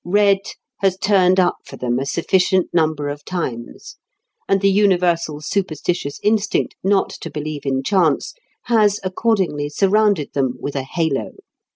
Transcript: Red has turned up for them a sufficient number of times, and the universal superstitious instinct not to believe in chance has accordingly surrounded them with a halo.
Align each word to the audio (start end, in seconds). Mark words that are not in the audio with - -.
Red 0.03 0.39
has 0.79 0.97
turned 0.97 1.39
up 1.39 1.57
for 1.63 1.77
them 1.77 1.99
a 1.99 2.07
sufficient 2.07 2.73
number 2.73 3.07
of 3.07 3.23
times, 3.23 3.97
and 4.49 4.59
the 4.59 4.71
universal 4.71 5.41
superstitious 5.41 6.19
instinct 6.23 6.73
not 6.83 7.11
to 7.21 7.29
believe 7.29 7.67
in 7.67 7.83
chance 7.83 8.33
has 8.63 8.99
accordingly 9.03 9.69
surrounded 9.69 10.33
them 10.33 10.55
with 10.59 10.75
a 10.75 10.81
halo. 10.81 11.33